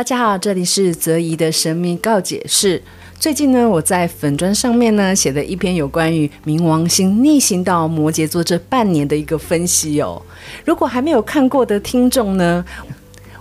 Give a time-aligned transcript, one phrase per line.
[0.00, 2.82] 大家好，这里是泽怡的神秘告解室。
[3.18, 10.22] 最近呢，我在粉砖上面呢写了一篇有关于冥王星逆行到摩羯座这半年的一个分析哦。
[10.64, 12.64] 如果还没有看过的听众呢，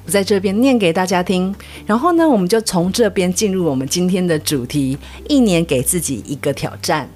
[0.05, 1.55] 我在这边念给大家听。
[1.85, 4.97] 然后呢，我们就从这边进入我们今天的主题：
[5.29, 7.09] 一年给自己一个挑战。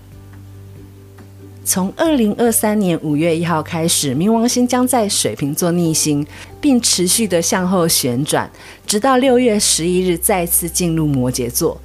[1.66, 6.26] 从二零二三年五月一号开始，冥王星将在水瓶座逆行，
[6.60, 8.50] 并持续的向后旋转，
[8.86, 11.80] 直到六月十一日再次进入摩羯座。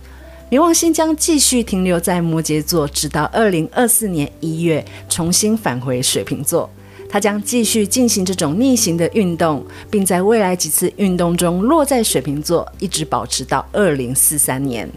[0.51, 6.69] 冥王星将继续停留在摩羯座，直到二零二四年一月重新返回水瓶座。
[7.09, 14.91] 它将继续进行这种逆行的运动，并在未来几次运动中落在水瓶座，一直保持到二零四三年。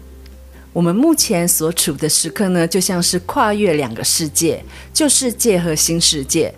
[0.72, 6.52] 我们目前所处的时刻呢，就像是跨越两个世界，旧世界和新世界。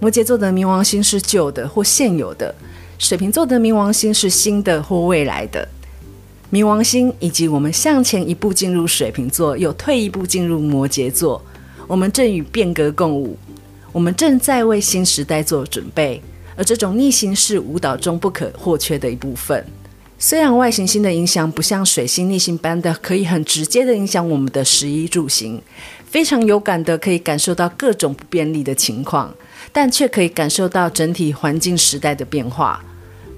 [0.00, 2.54] 摩羯座的冥王星是旧的或现有的，
[2.98, 5.66] 水瓶座的冥王星是新的或未来的。
[6.52, 11.42] 冥王星以及我们向前一步进入水瓶座，又退一步进入摩羯座。
[11.86, 13.36] 我们正与变革共舞，
[13.92, 16.22] 我们正在为新时代做准备。
[16.56, 19.64] 而这种逆行是舞蹈中不可或缺的一部分。
[20.18, 25.60] 虽然外行星的影响不像水星逆行般的可以很直接的影响我们的食衣住行，
[26.06, 29.34] 非常有感的可以感受到各种不便利的情况，
[29.72, 32.82] 但却可以感受到整体环境时代的变化。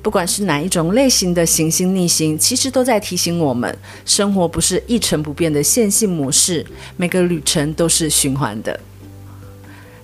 [0.02, 6.64] 不管是哪一种类型的行星逆行，其实都在提醒我们，生活不是一成不变的线性模式，
[6.96, 8.78] 每个旅程都是循环的。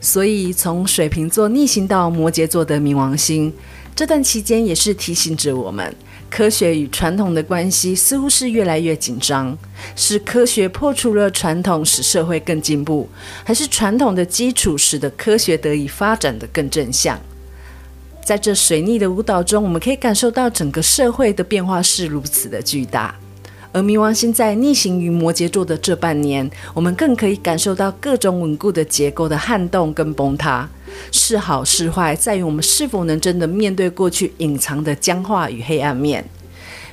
[0.01, 3.53] 所以，从水瓶座逆行到摩羯座的冥王星，
[3.95, 5.95] 这段期间也是提醒着我们，
[6.31, 9.57] 科学与传统的关系似乎是越来越紧张。
[9.95, 13.09] 是科学破除了传统，使社会更进步，
[13.45, 17.21] 还是传统的基础使得科学得以发展的更正向？
[18.25, 23.15] 在这水逆的舞蹈中，我们可以感受到整个社会的变化是如此的巨大。
[23.73, 30.69] 而冥王星在逆行于摩羯座的这半年，我们更可以感受到各种稳固的结构的撼动跟崩塌。
[31.11, 36.23] 是好是坏，在于我们是否能真的面对过去隐藏的僵化与黑暗面。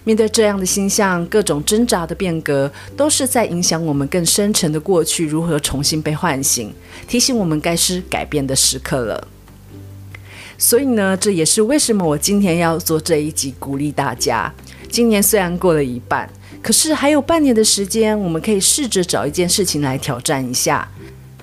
[0.06, 6.73] 面对这样的星象，各种挣扎的变革，都是在影响我们更深沉的过去如何重新被唤醒，
[7.06, 9.28] 提醒我们该是改变的时刻了。
[10.57, 14.51] 所以呢，这也是为什么我今天要做这一集，鼓励大家。
[14.90, 16.28] 今年虽然过了一半，
[16.62, 20.88] 可是还有半年的时间，我们可以试着找一件事情来挑战一下。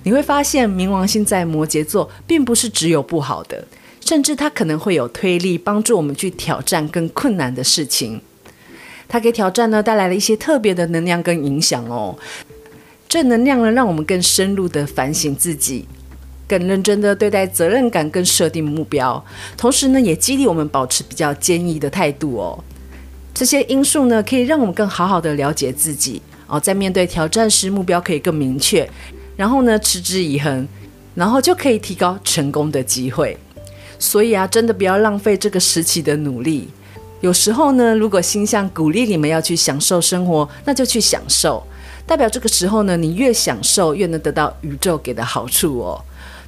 [0.05, 3.67] 你会发现，冥王星在摩羯座，并不是只有不好的，
[4.01, 8.21] 甚至它可能会有推力，帮助我们去挑战更困难的事情。
[9.09, 12.17] 它给挑战呢带来了一些特别的能量跟影响哦。
[13.09, 15.87] 正能量呢，让我们更深入的反省自己。
[16.49, 19.25] 更认真的对待责任感，跟设定目标，
[19.57, 22.63] 同时呢，也激励我们保持比较坚毅的态度哦。
[23.37, 28.89] 这些因素呢，可以让我们更好好的了解自己哦，在面对挑战时，目标可以更明确，
[29.37, 30.67] 然后呢，持之以恒，
[31.15, 33.37] 然后就可以提高成功的机会。
[33.99, 36.71] 所以啊，真的不要浪费这个时期的努力。
[37.21, 41.63] 有时候呢，如果星象鼓励你们要去享受生活，那就去享受，
[42.07, 46.03] 代表这个时候呢，你越享受，越能得到宇宙给的好处哦。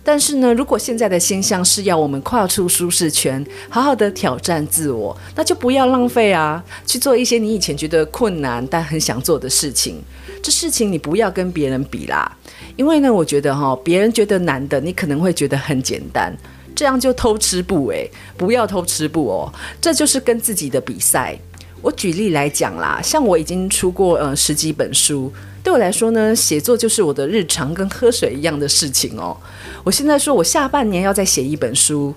[0.08, 10.02] 但是呢，如果现在的星象是要我们跨出舒适圈，好好的挑战自我，那就不要浪费啊，去做一些你以前觉得困难但很想做的事情。
[10.42, 12.34] 这事情你不要跟别人比啦，
[12.74, 16.34] 因为呢，我觉得哈、别人觉得难的，你可能会觉得很简单，
[16.74, 21.38] 这样就偷吃不诶，不要偷吃不哦，这就是跟自己的比赛。
[21.80, 25.32] 我举例来讲啦，像我已经出过呃十几本书。
[25.62, 29.36] 对我来说呢，写作就是我的日常，跟喝水一样的事情哦。
[29.84, 32.14] 我现在说我下半年要再写一本书，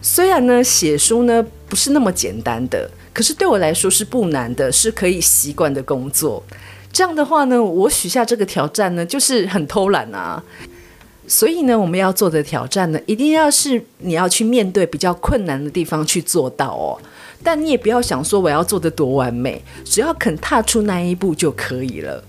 [0.00, 6.42] 虽然呢写书呢不是那么简单的，可是对我来说是不难的，是可以习惯的工作。
[6.92, 10.42] 这样的话呢，我许下这个挑战呢，就是很偷懒啊。
[11.26, 16.98] 所以呢，我们要做的挑战呢，一定要是你要去面对比较困难的地方去做到哦。
[17.44, 22.24] 但你也不要想说我要做的多完美，只要肯踏出那一步就可以了。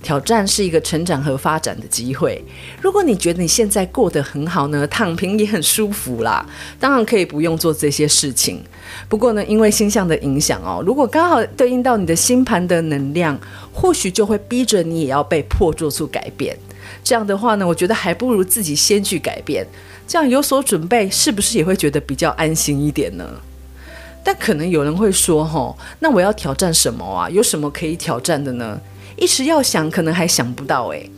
[0.00, 2.40] 挑战是一个成长和发展的机会。
[2.80, 6.46] 如果你觉得你现在过得很好呢，躺平也很舒服啦，
[6.78, 8.62] 当然可以不用做这些事情。
[9.08, 13.36] 不过呢，因为星象的影响哦，如果刚好对应到你的星盘的能量，
[13.72, 16.56] 或许就会逼着你也要被迫做出改变。
[17.02, 19.66] 这样的话呢，我觉得还不如自己先去改变，
[20.06, 23.28] 这样有所准备，是不是也会觉得比较安心一点呢？
[24.28, 27.30] 那可能有人会说，吼，那我要挑战什么啊？
[27.30, 28.78] 有什么可以挑战的呢？
[29.16, 31.10] 一时要想，可能还想不到诶。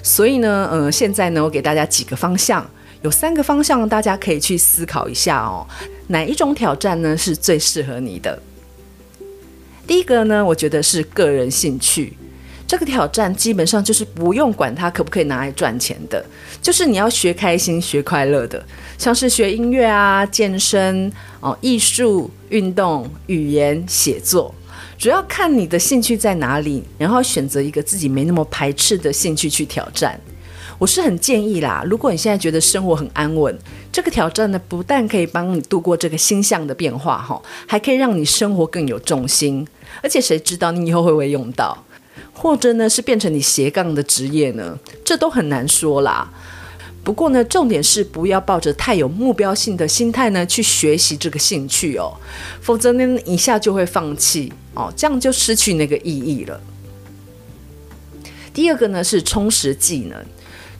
[0.00, 2.64] 所以呢，呃，现在呢，我给大家几个方向，
[3.02, 5.66] 有三个方向，大家可以去思考一下哦。
[6.06, 8.40] 哪一种挑战呢是最适合你的？
[9.84, 12.16] 第一个呢，我觉得是个人兴趣。
[12.72, 16.24] 这个挑战基本上就是不用管它可不可以拿来赚钱的，
[16.62, 18.64] 就是你要学开心、学快乐的，
[18.96, 24.54] 像是学音乐啊、健身哦、艺术、运动、语言、写作，
[24.96, 30.18] 主要看你的兴趣在哪里，然后选择一个自己没那么排斥的兴趣去挑战。
[30.78, 33.54] 我是很建议啦，如果你现在觉得生活很安稳，
[33.92, 39.68] 这个挑战呢，不但可以帮你度过这个星象的变化哈，还可以让你生活更有重心，
[40.02, 41.76] 而且谁知道你以后会不会用到？
[42.32, 44.78] 或者呢，是变成你斜杠的职业呢？
[45.04, 46.32] 这都很难说啦。
[47.04, 52.14] 不过呢，重点是不要抱着太有目标性的心态呢去学习这个兴趣哦，
[52.60, 56.60] 否则呢，一下就会放弃哦，这样就失去那个意义了。
[58.54, 60.24] 第二个呢是充实技能，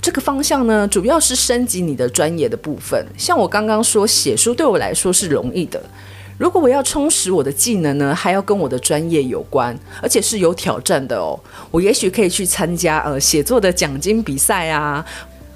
[0.00, 3.04] 这个方向呢主要是升级你的专业的部分。
[3.18, 5.82] 像我刚刚说，写书对我来说是容易的。
[6.38, 11.38] 如果我要充实我的技能呢，还要跟我的专业有关，而且是有挑战的哦。
[11.70, 15.04] 我也许可以去参加呃写作的奖金比赛啊，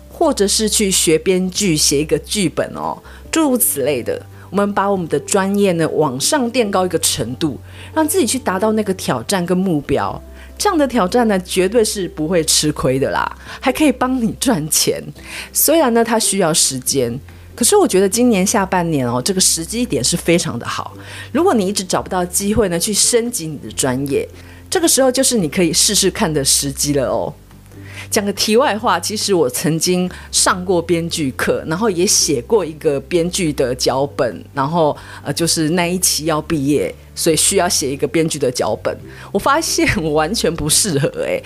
[0.08, 2.96] 或者是去学编剧，写一个剧本哦，
[3.32, 4.24] 诸如此类的。
[4.50, 7.58] 我们把我们的专业呢往上垫高一个程度，
[7.92, 10.22] 让自己去达到那个挑战跟目标。
[10.56, 15.02] 这样的挑战呢，绝对是不会吃亏的啦，还可以帮你赚钱。
[15.52, 17.18] 虽然呢，它需要时间。
[17.56, 20.94] 可是我觉得今年下半年哦，这个时机点是非常的好。
[21.32, 24.28] 如果你一直找不到机会呢，去升级你的专业，
[24.70, 27.32] 这个时候就是你可以试试看的时机了哦。
[28.08, 38.96] 讲个题外话，其实我曾经上过编剧课，然后也写过一个编剧的脚本，然后呃，就是那一期要毕业，所以需要写一个编剧的脚本。
[39.32, 41.42] 我发现我完全不适合诶，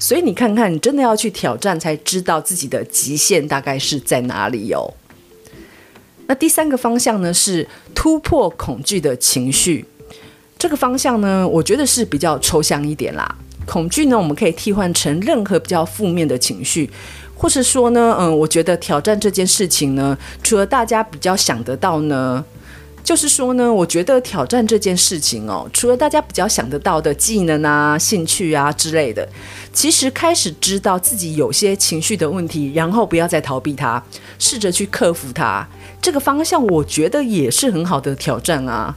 [0.00, 4.92] 所以你看看，你真的要去挑战，才知道自己的极限大概是在哪里哦。
[6.30, 9.84] 那第三个方向呢，是突破恐惧的情绪。
[10.56, 13.34] 这个方向呢，我觉得是比较抽象一点啦。
[13.66, 16.88] 恐惧呢，我们可以替换成任何比较负面的情绪，
[17.34, 22.44] 或是说呢，嗯，我觉得挑战这件事情呢，除了大家比较想得到呢。
[23.10, 29.28] 就是说呢，我觉得挑战这件事情哦，除了大家比较想得到的技能啊、兴趣啊之类的，
[29.72, 34.00] 其实开始知道自己有些情绪的问题，然后不要再逃避它，
[34.38, 35.66] 试着去克服它，
[36.00, 38.94] 这个方向我觉得也是很好的挑战啊。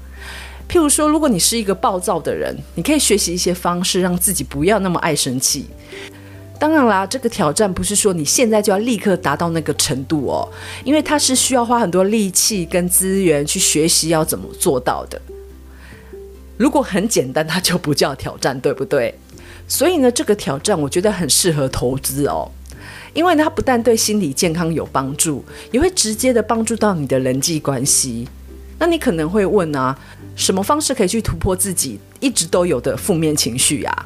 [0.69, 5.65] 譬如说，如果你是一个暴躁的人，你可以学习一些方式，让自己不要那么爱生气。
[6.63, 10.48] 当然啦，这个挑战不是说你现在就要立刻达到那个程度哦，
[10.86, 15.21] 因为它是需要花很多力气跟资源去学习要怎么做到的。
[16.56, 19.13] 如果很简单，它就不叫挑战，对不对？
[19.68, 22.50] 所以呢，这个挑战我觉得很适合投资哦，
[23.13, 25.44] 因为它不但对心理健康有帮助，
[25.74, 28.25] 也会直接的帮助到你的人际关系。
[28.80, 30.00] 那你可能会问啊，
[30.38, 34.06] 什么方式可以去突破自己一直都有的负面情绪呀？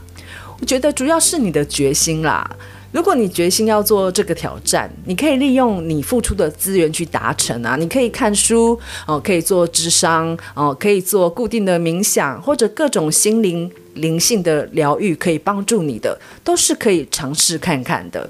[0.59, 2.49] 我觉得主要是你的决心啦。
[2.93, 7.75] 如果你决心要做这个挑战，你可以利用你付出的资源去达成啊。
[7.75, 18.27] 你可以看书哦，可以做智商哦，可以做固定的冥想，或者各种心灵灵性的疗愈，可以帮助你的，都是可以尝试看看的。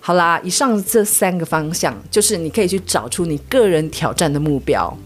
[0.00, 4.98] 好啦，以上这三个方向，就是你可以去找出你个人挑战的目标，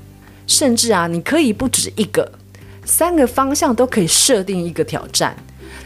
[0.46, 2.32] 甚至啊，你可以不止一个，
[2.84, 5.36] 三个方向都可以设定一个挑战。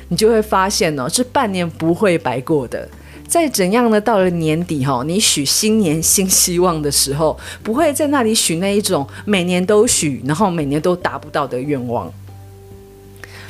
[0.08, 2.88] 你就会发现哦，这半年不会白过的。
[3.28, 12.12] 再怎样呢，到了年底哈，你许新年新希望的时候，不会在那里许那一种每年都许，然后每年都达不到的愿望。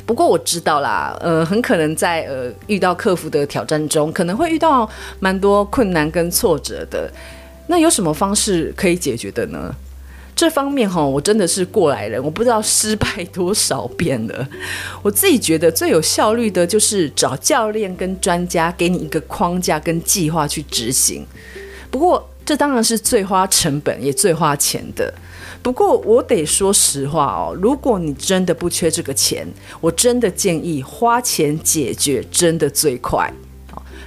[0.03, 4.89] 不过我知道啦，呃，很可能在呃遇到克服的挑战中，可能会遇到
[5.19, 7.11] 蛮多困难跟挫折的。
[7.67, 9.75] 那有什么方式可以解决的呢？
[10.37, 14.47] 这方面哈，我真的是过来人，我不知道失败多少遍了。
[15.01, 21.25] 我自己觉得最有效率的就是找教练跟专家给你一个框架跟计划去执行。
[21.89, 25.11] 不过这当然是最花成本也最花钱的。
[25.63, 29.47] 不过我得说实话哦，如果你真的不缺这个钱，
[29.81, 33.33] 我真的建议花钱解决真的最快。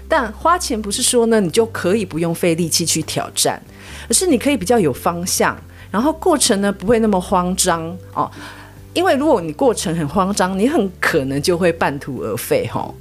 [0.09, 3.61] 但花钱不是说呢，你就可以不用费力气去挑战，
[4.09, 5.61] 而是你可以比较有方向。
[5.91, 8.31] 然后过程呢，不会那么慌张哦，
[8.95, 12.95] 因为如果你过程很慌张，你很可能就会半途而废哈、哦。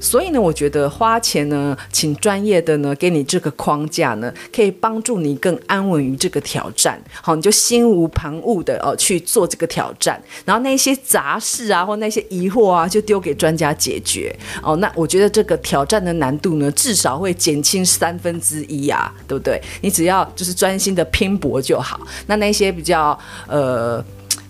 [0.00, 7.00] 所以呢，我觉得花钱呢，请专业的呢，给你这个框架呢，可以帮助你更安稳于这个挑战。
[7.20, 14.34] 好，你就心无旁骛的哦去做这个挑战，然后那些杂事啊或那些疑惑啊，就丢给专家解决。
[14.62, 19.60] 哦，那我觉得这个挑战的难度呢，至少会减轻三分之一啊，对不对？
[19.82, 22.00] 你只要就是专心的拼搏就好。
[22.26, 24.02] 那那些比较呃。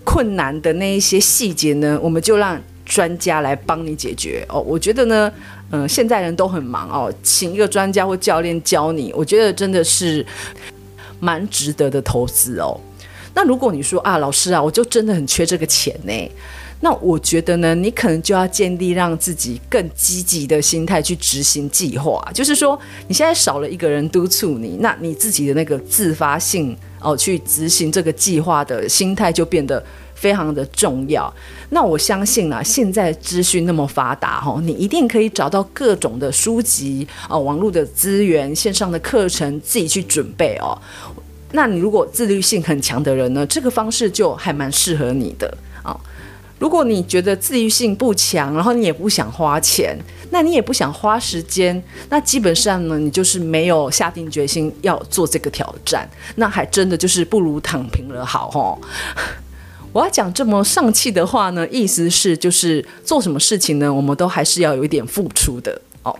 [0.02, 2.58] 困难的那一些细节呢，我们就让
[2.90, 4.60] 专家来帮你解决哦。
[4.60, 5.32] 我觉得呢，
[5.70, 10.26] 嗯、现在人都很忙哦，请一个专家或教练教你，我觉得真的是
[11.20, 12.78] 蛮值得的投资哦。
[13.32, 16.12] 那如果你说啊，老师啊，我就真的很缺这个钱呢。
[16.82, 22.26] 那我觉得呢，你可能就要建立让自己更积极的心态去执行计划。
[22.34, 29.80] 就是说，你现在少了一个人督促你，那你自己的那个自发性哦，去执行这个计划的心态就变得
[30.20, 31.32] 非常的重要。
[31.70, 40.76] 那我相信啊，现在资讯那么发达哈，你一定可以找到各种的书籍哦，网络的资源、线上的课程，自己去准备哦。
[41.52, 45.96] 那你如果自律性很强的人呢，这个方式就还蛮适合你的啊。
[46.58, 49.98] 如果你觉得自律性不强，然后你也不想花钱，
[50.28, 58.78] 那你也不想花时间，那基本上呢，你就是没有下定决心要做这个挑战，那还真的就是不如躺平了好哦。
[59.92, 66.16] 我要讲这么丧气的话呢，意思是就是做什么事情呢，我们都还是要有一点付出的哦。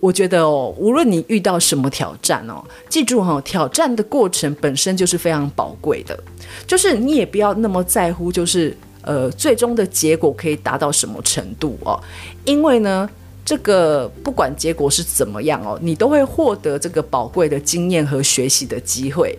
[0.00, 6.18] 我觉得哦，无论你遇到什么挑战哦，记住哈、挑战的过程本身就是非常宝贵的，
[6.66, 8.76] 就是你也不要那么在乎，就是。
[9.02, 11.98] 呃，最终的结果可以达到什么程度哦？
[12.44, 13.08] 因为呢，
[13.46, 19.38] 这个不管结果是怎么样哦，你都会获得这个宝贵的经验和学习的机会。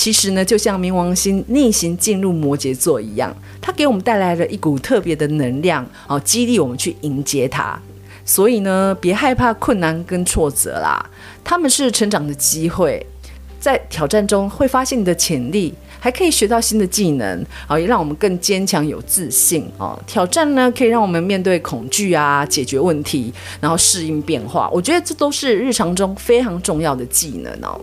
[0.00, 7.78] 其实呢，就像冥王星逆行进入摩羯座一样，它给我们带来了一股特别的能量哦，激励我们去迎接它。
[8.24, 11.04] 所以呢，别害怕困难跟挫折啦，
[11.44, 13.06] 他们是成长的机会，
[13.60, 15.74] 在挑战中会发现你的潜力。
[15.98, 20.02] 还可以学到新的技能，啊，也让我们更坚强有自信哦。
[20.06, 23.30] 挑战呢，可以让我们面对恐惧啊，解决问题，
[23.60, 24.70] 然后适应变化。
[24.70, 27.78] 我觉得这都是日常中非常重要的技能哦。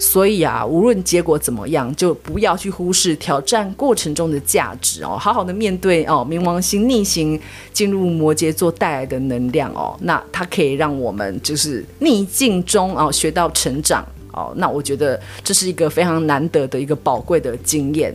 [0.00, 5.18] 所以啊，无论结果怎么样，就不要去忽视挑战过程中的价值哦。
[5.20, 7.38] 好好的面对哦，冥王星逆行
[7.70, 14.02] 进入摩羯座带来的能量哦，那它可以让我们就是逆境中哦学到成长。
[14.32, 18.14] 哦，那我觉得这是一个非常难得的一个宝贵的经验。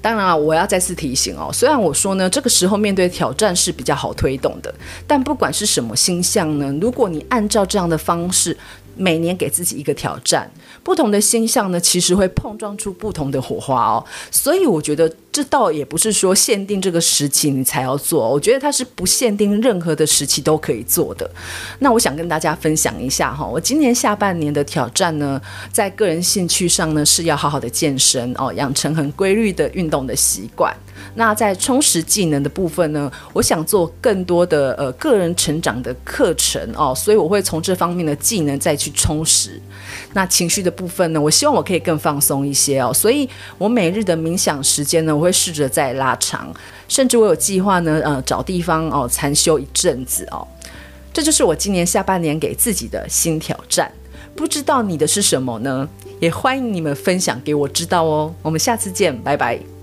[0.00, 4.74] 当然了，我要再次提醒哦，虽然我说呢，这个时候面对挑战是比较好推动的，
[5.06, 8.56] 但不管是什么星象呢，如果你按照这样的方式，
[8.96, 10.50] 每年给自己一个挑战，
[10.82, 14.04] 不同的星象呢，其实会碰撞出不同的火花哦。
[14.30, 21.30] 所以我觉得这倒也不是说限定这个时期你才要做，我觉得它是不限定任何的时期都可以做的。
[21.78, 25.40] 那我想跟大家分享一下哈，我今年下半年的挑战呢，
[25.72, 30.74] 在个人兴趣上呢，是要好好的健身哦，养成很规律的运动的习惯。
[31.14, 39.60] 那在充实技能的部分呢，我想做更多的呃个人成长的课程哦，所以我会从这方面的技能再去充实。
[40.14, 43.28] 那情绪的部分呢，我希望我可以更放松一些哦，所以
[43.58, 46.52] 我每日的冥想时间呢，我会试着再拉长，
[46.88, 50.46] 甚至我有计划呢，呃，找地方哦禅修一阵子哦。
[51.12, 53.92] 这就是我今年下半年给自己的新挑战，
[54.34, 55.86] 不知道你的是什么呢？
[56.20, 58.34] 也欢迎你们分享给我知道哦。
[58.42, 59.81] 我们下次见，拜拜。